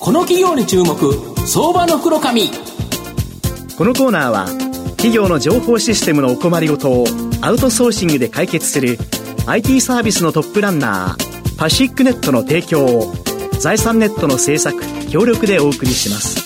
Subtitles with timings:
[0.00, 0.96] この企業に注目
[1.46, 2.48] 相場の袋紙
[3.76, 4.46] このコーナーは
[4.92, 7.06] 企業の情報システムのお困りごとを
[7.42, 8.96] アウトソーシングで解決する
[9.46, 13.12] IT サービスのトップランナーパシックネットの提供を
[13.60, 16.39] 財産ネットの制作協力でお送りします。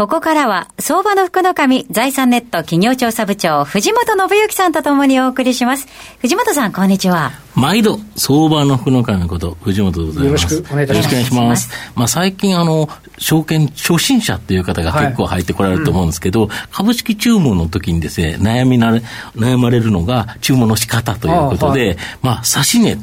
[0.00, 5.86] ここからは、相場の福の神、財産ネット企業調査部長、藤本信之さんとともにお送りします。
[6.20, 7.32] 藤本さん、こんにちは。
[7.54, 10.54] 毎度、相場の福の神のこと、藤本でございます。
[10.54, 11.02] よろしくお願いいたします。
[11.02, 11.70] よろしくお願いします。
[11.96, 12.88] まあ、最近、あの、
[13.18, 19.02] 証券初心者っていう方が結構入ってこられると思うんですけど、はいうん、株式注文の時にですね、悩みなれ、
[19.36, 22.96] 悩まれるのが注文の仕方ということで、はい、まあ、指し値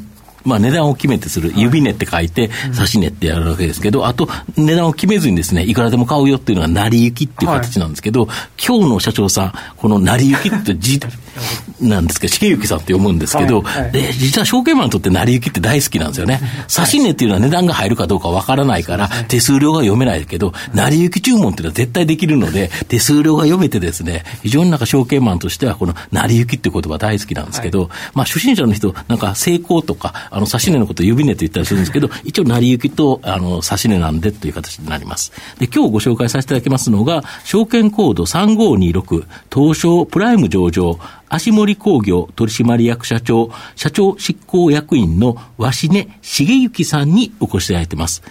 [0.48, 10.98] まあ、値段を決めてする、指値って書いて、指し値ってやるわけですけど、あと、値段を決めずにですね、いくらでも買うよっていうのが成り行きっていう形なんですけど、はい、今日の社長さん、この成り行きって字
[11.80, 16.40] なんですけど、重幸さんって読むんですけど、はいはい、で実は証券マンにとって成り行きって大好きなんですよね。
[16.74, 35.32] 指し値っていうのは値段が入るかどうかわからないから、手数料が読めないけど、成り行き注文っていうのは絶対できるので、手数料が読めてですね、非常になんか証券マンとしては、この成り行きっていう言葉大好きなんですけど、まあ初心者の人、なんか成功とか、あの指し値のことを指値と言ったりするんですけど、一応成り行きとあの指し値なんでという形になります。
[35.58, 48.22] で、今日ご紹介させていただきますのが、証券コード3526、東証プライム上場、足森工業取締役社長、社長執行役員の鷲根茂之さんにお越しいただいています。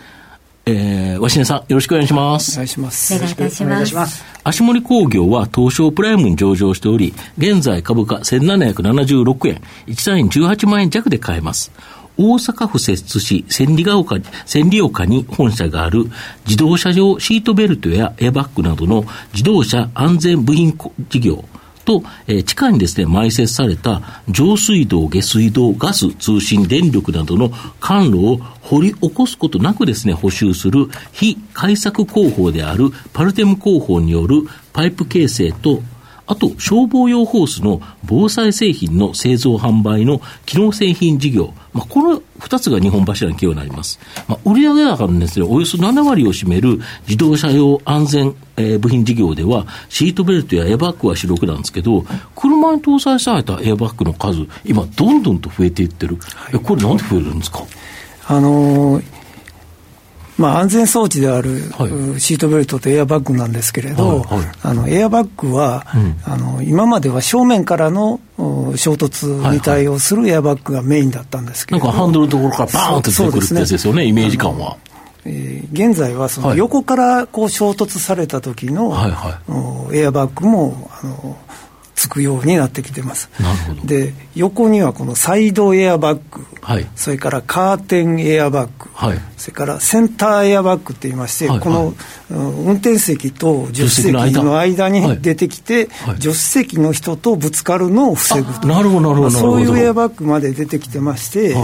[0.70, 2.52] えー、鷲根さん、よろしくお願いします。
[2.54, 3.16] お願いします。
[3.16, 4.26] お願いいたします。
[4.44, 11.72] 足森工業は東証プライムに上場しており、現在株価1776円、1単位18万円弱で買えます。
[12.18, 16.06] 大阪府摂津市千里ヶ丘、千里丘に本社がある
[16.46, 20.78] 自動車用シートベルトやエアバッグなどの自動車安全部品
[21.10, 21.46] 事業、
[21.88, 27.50] と、えー、地下にですね、埋設された上水道、下水道、ガス、通信、電力などの
[27.80, 34.44] 管路を掘り起こすことなくですね、補修する非開削工法であるパルテム工法による
[34.74, 35.82] パイプ形成と
[36.30, 44.00] あと、消防用ホースの防災製品の製造販売の機能製品事業、まあ、この2つが日本柱の企業になります。
[44.28, 52.06] まあ、売上高のですね、およそ7割を占める自動車用安全、えー、部品事業では、シートベルトやエアバッグは主力なんですけど、
[52.36, 56.18] 車に搭載されたエアバッグの数、今、どんどんと増えていってる。
[56.36, 57.64] はい、これなんで増えるんですか？
[58.28, 59.17] あのー
[60.38, 61.60] まあ、安全装置である、
[62.20, 74.08] シートベルトとエアバッグなんですけれど、はいはい、あのエアバッグは、うん、あの今までは正面からの衝突に対応するエアバッグがメインだったんですけど、なんかハンドルのところからバーンって出てくるってやつですよね、ね。
[74.10, 74.78] イメージ感は。
[75.26, 81.38] えー、現在はその横からこう衝突された時の、はいはい、エアバッグもあの
[82.08, 83.30] つくようになってきてます。
[83.84, 91.94] で横にはこのサイドエアバッグ、はい、それからカーテンエアバッグ、はい、それからセンターエアバッグって言いまして、はい、この、
[92.30, 94.88] 運転席と助手席の間。
[94.90, 98.68] に出てきて、助手席の人とぶつかるのを防ぐと。
[98.68, 101.56] なるほどなるほどそういうエアバッグまで出てきてまして、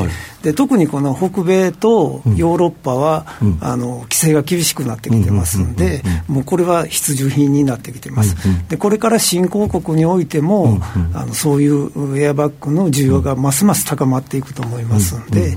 [0.43, 8.35] で特にこの北米とヨーロッパは、うん、あの規制が厳しくなってきてますんで、もうこれは必需品になってきてます。
[8.67, 10.79] でこれから新興国においても、
[11.13, 15.55] あのそういうエアバッグの需要がますます高まっていくと思いますんで、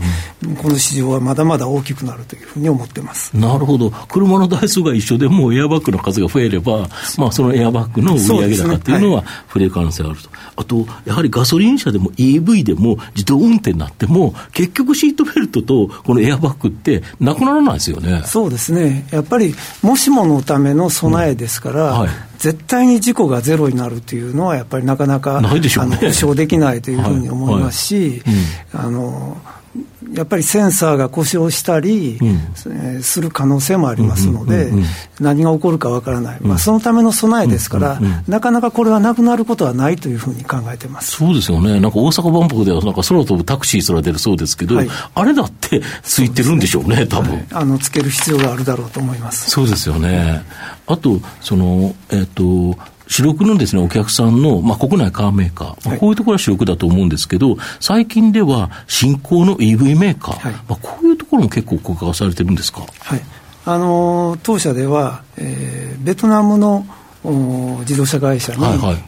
[0.63, 3.37] この市場はまだまだ大きくなるというふうに思ってます。
[3.37, 18.23] なるほど、車の台数が一緒でもエアバッグの数が増えれば、まあ、そのエアバッグの売上高っていうのは増える可能性があると、ねはい、あと、やはりガソリン車でも EV でも自動運転になっても、結局シートベルトとこのエアバッグってなくならないですよね。
[18.25, 19.07] そうですね。
[19.11, 22.01] やっぱりもしものための備えですから、うん。
[22.01, 22.09] はい。
[22.39, 28.11] 絶対に事故がゼロになるというのは、やっぱりなかなか、ないでしょうね、保証できないというふうに思いますし、はい。
[28.11, 28.23] はい。
[28.75, 29.37] うん、あの
[30.13, 34.71] やっぱりセンサーが故障したり、うん、する可能性もありますので、
[35.21, 41.13] 何が起こるかわからない、まあ、そのための備えですから、なかなかこれはなくなることはないというふうに考えてます。
[41.13, 49.51] そうですよね、なんか大阪万博ではなんか空飛ぶタクシー空出るそうですけど、はい、あれだってついてるんでしょうね、多分、はい、あのつける必要があるだろうと思います。
[49.51, 50.43] そうですよね。
[50.87, 62.83] あとそのえっ、ー、と主力のですね、お客さんの、まあ、国内カーメーカー、まあ、こういうところは主力だと思うんですけど、最近では新興の EV メーカー、はい、まあ、こういうところも結構告発されてるんですか？
[63.01, 63.23] はい。
[63.65, 66.87] あの、当社では、えー、ベトナムの
[67.81, 68.61] 自動車会社に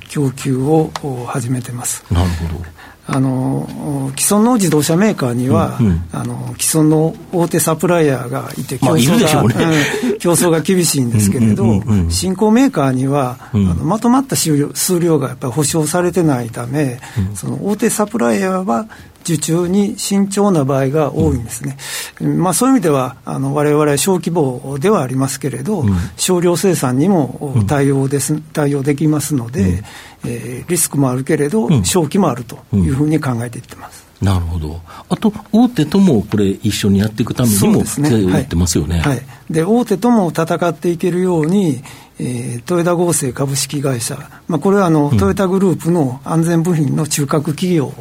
[0.09, 0.91] 供給を
[1.29, 2.05] 始めてます。
[2.13, 2.65] はいはい、なるほど。
[3.11, 9.77] あの既存の自動車メーカーには、うんうん、あの既存の大手サプライヤーがいて競争が、まあね。
[10.13, 11.65] うん、競争が厳しいんですけれど、
[12.11, 17.01] 新興メーカーには、うん、あのまとまった数量数量がやっぱり保証されてないため、
[17.31, 18.89] うん、その大手サプライヤーは
[19.23, 21.77] 受注に慎重な場合が多いんですね、
[22.21, 25.85] まあ、そういう意味ではあの我々小規模ではありますけれど、
[26.17, 29.85] 少量生産にも対応です、対応できますので、
[30.25, 34.09] えー、リスクもあるけれど、正気もあるというふうに考えていってます。
[34.21, 34.81] なるほど。
[35.09, 38.99] あと、大手ともこれ、一緒にやっていくためにも、手を打ってますよね。
[38.99, 41.83] はい、で、大手とも戦っていけるように、
[42.19, 44.19] えー、トヨタ合成株式会社、
[44.49, 47.93] まあ、これはあの、うん、トヨタグループの安全部品の中核企業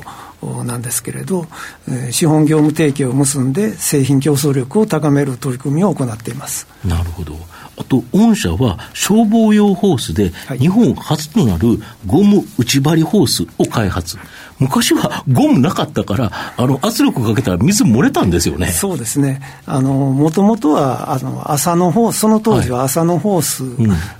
[0.63, 1.47] なんですけれど、
[1.87, 6.67] えー、資本業務提携を結んで製品競争力を高める取り組みを行っています。
[6.85, 7.35] なるほど。
[7.79, 14.17] あと、御社は消防用ホースで、日本初となるゴム内張りホースを開発。
[14.59, 18.67] 昔はゴムなかったから、あの圧力かけたら水漏れたんですよね。
[18.67, 19.41] そうですね。
[19.65, 23.63] あの、もともとは、あの、朝のホース、その当時は朝のホース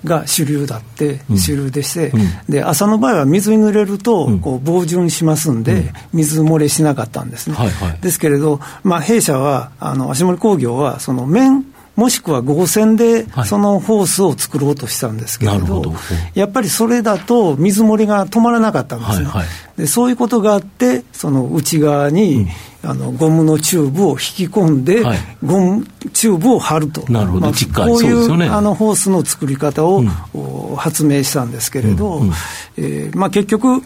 [0.04, 7.56] が主流だって、うん、主流でして、うん、で、朝の場合は水に濡れると、こう、防潤しますんで、水漏れしなかったんですね。
[7.56, 11.66] はいはい、ですけれど、まあ、弊社は、あの、足森工業は、その面、
[11.98, 15.94] もしくは合成でそのホースを作ろうとしたんですけれど、は
[16.36, 19.48] い、やっぱりそれだと水漏れが止まらなかったんですね、はいはい、
[19.82, 22.46] でそういうことがあって、その内側に、
[22.84, 30.04] うん、あのゴムのチューブを引き込んで、はい、ゴムチューブを貼ると、なるほど、まあ、こういう、ね、あのホースの作り方を、
[30.34, 32.34] うん、発明したんですけれど、うんうん、
[32.78, 33.82] えー、まあ、結局、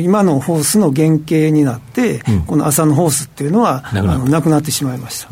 [0.00, 5.30] 今のホースの原型になって、この朝のホースっていうのは、あのなくなってしまいました。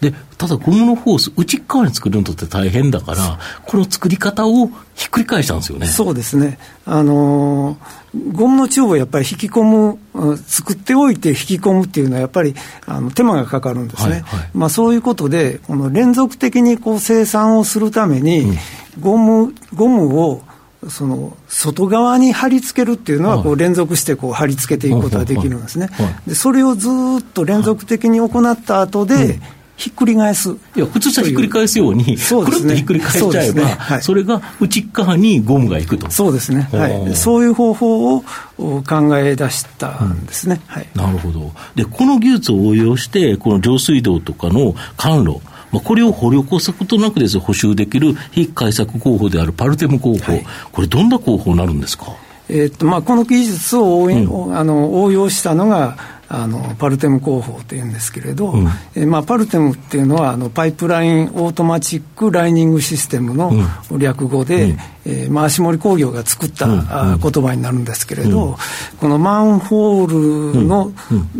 [0.00, 5.86] で、ただゴムのホース、内側に作るのって大変だから、この作り方をひっくり返したんですよね。
[5.86, 6.58] そうですね。
[6.84, 12.54] あのー、ゴムのチューブをやっぱり引き込む、作っておいて引き込むっていうのはやっぱり
[12.86, 14.10] あの手間がかかるんですね。
[14.10, 18.58] はいはい、まあそういうことで、この連続的にこう生産をするために、うん、
[19.00, 20.42] ゴム、ゴムを
[20.88, 25.90] その外側に貼り付けるっていうのはこう連続してこう貼り付けていくことができるんですね。
[26.26, 29.40] でそれをずっと連続的に行った後で、
[29.78, 30.50] ひっくり返す。
[30.74, 36.10] いや、普通ひっくり返すように、くるっとひっくり返しちゃえば、そ、ねはい、それが内側にゴムがいくと。
[36.10, 36.68] そうですね。
[36.72, 37.14] はい。
[37.14, 38.22] そういう方法を
[38.58, 40.60] 考え出したんですね。
[40.68, 40.88] うん、はい。
[40.96, 41.52] なるほど。
[41.76, 45.40] で、この技術を応用して、この上水道とかの管路、
[45.70, 52.06] まあ、これを掘り起こすことなくです、補修できる非開削工法であるパルテム工法、はい、これ、どんな工法になるんですか？
[52.48, 54.10] えー、っとまあ、この技術を応,、う
[54.50, 63.52] ん、あの応用したのが、あのパルテム工法というんですけれど、うん、えまあ、パルテムっていうのはあのパイプラインオートマチックライニングシステムの
[63.96, 68.58] 略語で、うん、えー、まあ、足森工業が作った、うん、あ言葉になるんですけれど、
[69.00, 70.92] このマンホールの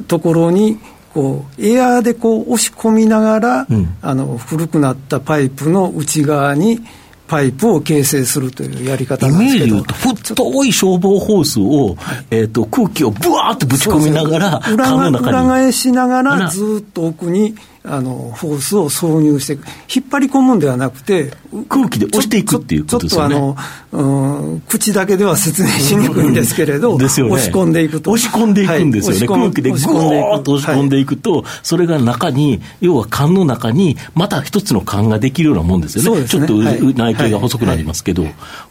[0.06, 0.78] ところに
[1.12, 3.66] こうエアーでこう押し込みながら、
[4.00, 6.80] あの古くなったパイプの内側に
[7.28, 9.66] パイプを形成するというやり方なんですけど。
[9.66, 11.96] イメージ言うと、太い消防ホースを、
[12.30, 17.54] えーと、空気をぶわーっとぶち込みながら、裏裏返しながら、ずっと奥に
[17.84, 19.52] あのホースを挿入して
[19.94, 21.32] 引っ張り込むんではなくて
[21.68, 23.34] 空気で押していくっていうことですよね。
[23.34, 23.60] ちょっと
[23.92, 28.10] あの、うん、口だけでは説明しにくいんですけれど、ですよね、押し込んでいくと。
[28.10, 38.26] 押し込んでいくんですよね、はい、空気でゴーッと押し込んでいくと、はい、それが中に要は缶の中にまた一つの缶ができるようなもんですよね、ね、ちょっと内径が細くなりますけど、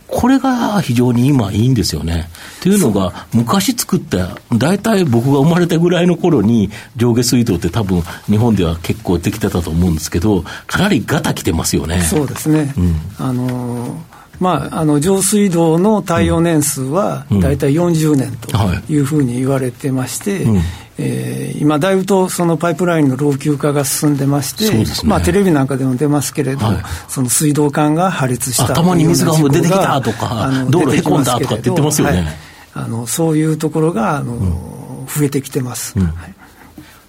[0.07, 2.29] これが非常に今いいんですよね。
[2.61, 12.01] というのが、昔作った、大体僕が生まれたぐらいの頃に、上下水道って多分、日本では結構できてたと思うんですけど、かなりガタきてますよね。
[12.01, 12.66] そうですね。
[12.75, 18.49] うん、あのーまあ、あの上水道の耐用年数は大体40年と
[18.91, 20.61] いうふうに言われてまして、うん。
[20.99, 32.17] えー、今、だいぶとそのパイプラインの老朽化が進んでまして、ね、まあ、テレビなんかでも出ますけれど、はい、その水道管が破裂した頭に水が出てきたとか、道路へこんだとかって言ってますよね。
[32.17, 32.27] はい、
[32.73, 35.93] あのそういうところがあの、うん、増えてきてます。
[35.99, 36.07] うん。
[36.07, 36.33] はい、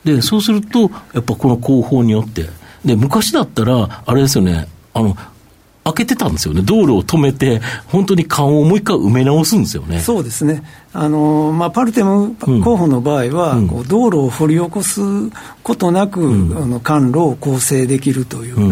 [0.05, 2.45] でそうすると、やっぱこの工法によって、
[2.85, 5.17] で昔だったら、あれですよね、あの
[5.93, 10.01] 開けてたんですよね、道路を止めて、本当に管をもう一回埋め直すんですよね。
[10.01, 10.63] そうですね。
[10.95, 15.01] あのまあ、パルテム候補の場合は、うん、こう道路を掘り起こす
[15.63, 18.71] ことなく、うん、あの管路を構成できるという、うん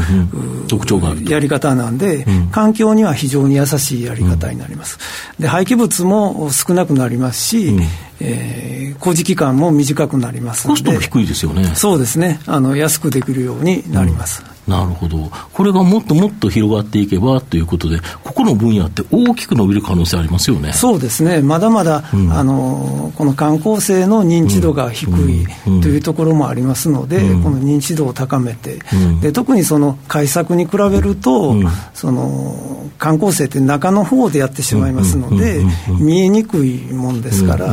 [0.62, 4.98] うん、特徴があるやり方なんで、うん、環境には非常に優しいやり方になります。
[5.38, 7.82] で廃棄物も少なくなりますし、うん、
[8.20, 11.74] えー、工事期間も短くなりますので、コストも低いですよね。
[11.74, 12.40] そうですね。
[12.46, 14.55] あの安くできるようになります。
[14.66, 15.30] なるほど。
[15.52, 20.72] これがもっともっと広がっていけばということで、ここの分野って大きく伸びる可能性ありますよね。
[20.72, 21.40] そうですね。
[21.40, 25.46] まだまだ、うん、あの、この観光性の認知度が低い
[25.82, 31.54] というところもありますので、うん、この認知度を高めて、うん、で特にその開削に比べると、
[31.94, 35.62] その観光性って中の方でやってしまいますので、
[36.00, 37.72] 見えにくいもんですから、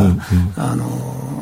[0.58, 1.33] あの、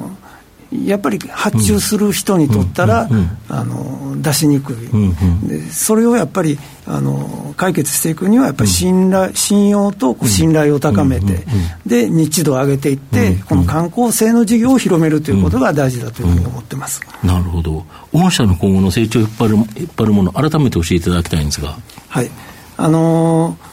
[0.71, 3.09] やっぱり発注する人にとったら、
[3.49, 11.45] あの出しにくい、でそれをやっぱりあの解決していくにはやっぱり信頼、信用と信頼を高めて、
[11.85, 17.85] で日度を上げていって、この観光性の事業を広めるということが大事だというふうに思ってます、なるほど。
[18.13, 21.77] 御社の今後の成長を引っ張る引っ張るもの改めて教えていただきたいんですが。
[22.07, 22.31] はい。
[22.77, 23.70] あのー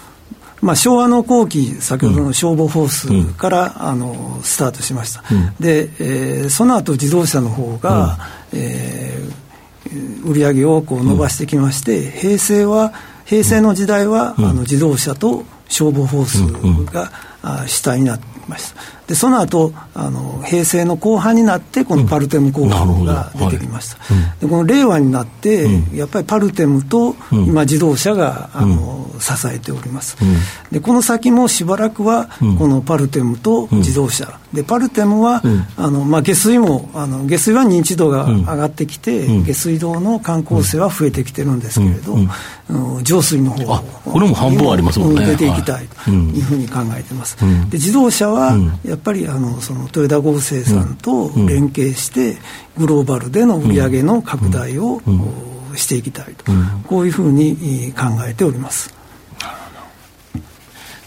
[0.60, 8.18] まあ、昭和の後期、先ほどの消防フォースから、うん、あのスタートしました、うん、でえー、その後自動車の方が、
[8.52, 12.92] うん、えー、売り上げをこう伸ばしてきまして、平成は、
[13.24, 17.12] 平成の時代は、あの自動車と消防フォースが、
[17.42, 18.97] あ主体になってました。
[19.08, 30.16] でその後あの平成の後半になってこのパルテム工法が出てきました、はい、でこの令和になって、やっぱりパルテムと今自動車があの支えております、
[30.70, 35.42] でこの先もしばらくはこのパルテムと自動車、でパルテムは、
[35.76, 42.16] あのまあ、下水もあの下水は認知度が上がってきて、下水道の観光性は増えてきてるんですけれど、
[43.02, 45.26] 浄水の方これも半分ありますもんね。
[45.26, 46.38] 出ていきたいとい。
[46.38, 52.36] うふうに考えてます、で自動車はやっぱりあのその豊田合成さんと連携して、
[52.76, 55.00] グローバルでの売り上げの拡大を、
[55.74, 56.52] していきたいと、
[56.86, 58.97] こういうふうに考えております。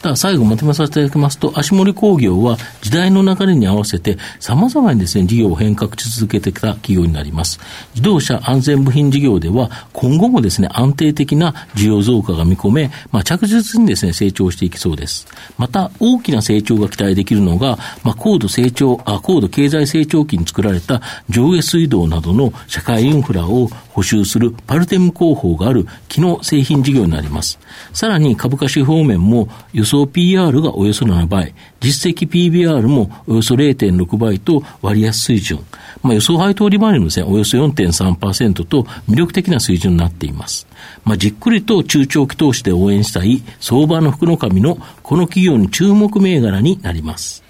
[0.02, 7.60] ただ最後まとめさせていただきますと、足森工業は時代の流れに合わせて様々にですね、事業を変革し続けてきた企業になります。
[7.94, 15.28] 自動車安全部品事業では今後もですね、安定的な需要増加が見込め、まあ、着実にですね、成長していきそうです。
[15.58, 27.60] また、大きな成長が期待できるのが、まあ、高度成長、あ高度経済成長期に作られた上下水道などの社会インフラを補修するパルテム工法がある機能製品事業になります。
[27.94, 35.60] さらに株価指標面も予想 PR がおよそ7倍、実績 PBR もおよそ0.6倍と割安水準。
[36.02, 40.68] まあ、予想配当利回りもですね、およそ4.3%と魅力的な水準になっています。
[41.04, 47.44] まあ、じっくりと中長期投資で応援したい相場の福の神のこの企業に注目銘柄になります。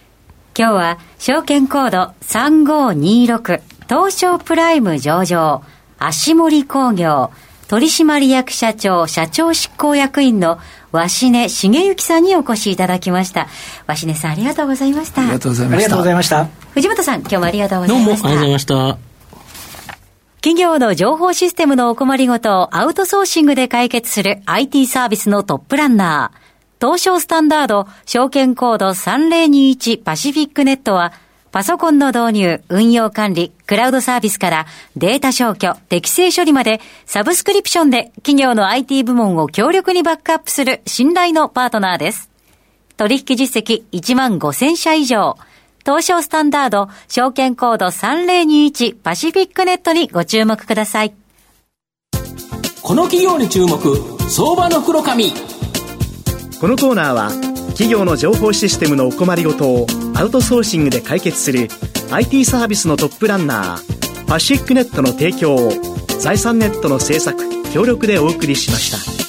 [0.57, 5.63] 今日は証券コード3526東証プライム上場
[6.05, 7.31] 足森工業
[7.67, 10.59] 取締役社長社長執行役員の
[10.91, 13.47] 鷲根茂之さんにお越しいただきました。
[13.87, 15.21] 鷲根さんありがとうございました。
[15.21, 15.79] ありがとうございました。
[15.79, 16.47] ありがとうございました。
[16.73, 18.27] 藤本さん今日もありがとうございました。
[18.27, 19.11] どうもありがとうございました。
[20.41, 26.85] 企業の情報システムのお困りごとをアウトソーシングで解決する IT サービスのトップランナー。
[26.85, 31.13] 東証スタンダード証券コード3021パシフィックネットは
[31.51, 34.65] パソコンの導入、運用管理、クラウドサービスから
[34.95, 42.29] データ消去、適正処理までサブスクリプションで企業の IT 部門を強力にバックアップする信頼のパートナーです。
[42.95, 45.37] 取引実績1万5000社以上。
[45.83, 51.13] 東証スタンダード証券コード3021パシフィックネットにご注目ください。
[52.81, 53.97] この企業に注目、
[54.29, 55.31] 相場の黒髪。
[56.61, 61.67] このコーナーは企業の情報システムのお困りごとをアウトソーシングで解決する
[62.11, 65.71] IT サービスのトップランナーパシックネットの提供を
[66.19, 67.39] 財産ネットの制作
[67.73, 69.20] 協力でお送りしました。